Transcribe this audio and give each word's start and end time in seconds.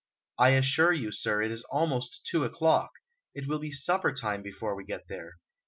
"I 0.39 0.53
assure 0.53 0.93
you, 0.93 1.11
sir, 1.11 1.43
it 1.43 1.51
is 1.51 1.61
almost 1.65 2.25
two 2.25 2.43
o'clock; 2.43 2.89
it 3.35 3.47
will 3.47 3.59
be 3.59 3.71
supper 3.71 4.11
time 4.11 4.41
before 4.41 4.73
we 4.75 4.83
get 4.83 5.07
there." 5.09 5.35